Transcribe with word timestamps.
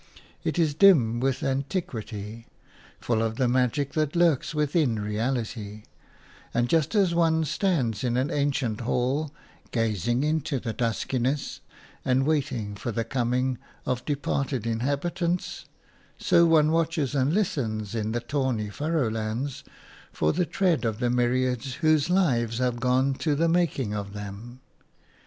It 0.43 0.57
is 0.57 0.73
dim 0.73 1.19
with 1.19 1.43
antiquity, 1.43 2.47
full 2.99 3.21
of 3.21 3.35
the 3.35 3.47
magic 3.47 3.93
that 3.93 4.15
lurks 4.15 4.55
within 4.55 4.99
reality; 4.99 5.83
and 6.55 6.67
just 6.67 6.95
as 6.95 7.13
one 7.13 7.43
stands 7.45 8.03
in 8.03 8.17
an 8.17 8.31
ancient 8.31 8.81
hall, 8.81 9.31
gazing 9.69 10.23
into 10.23 10.59
the 10.59 10.73
duskiness 10.73 11.59
and 12.03 12.25
waiting 12.25 12.73
for 12.73 12.91
the 12.91 13.03
coming 13.03 13.59
of 13.85 14.03
departed 14.03 14.65
inhabitants, 14.65 15.65
so 16.17 16.47
one 16.47 16.71
watches 16.71 17.13
and 17.13 17.31
listens 17.31 17.93
in 17.93 18.11
the 18.11 18.21
tawny 18.21 18.71
furrowlands 18.71 19.63
for 20.11 20.33
the 20.33 20.47
tread 20.47 20.83
of 20.83 20.97
the 20.97 21.11
myriads 21.11 21.75
whose 21.75 22.09
lives 22.09 22.57
have 22.57 22.79
gone 22.79 23.13
to 23.13 23.35
the 23.35 23.47
making 23.47 23.93
of 23.93 24.13
them. 24.13 24.61